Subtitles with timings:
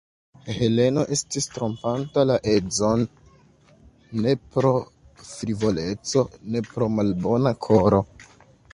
[0.59, 3.05] Heleno estis trompanta la edzon
[4.25, 4.75] ne pro
[5.31, 8.07] frivoleco, ne pro malbona koro.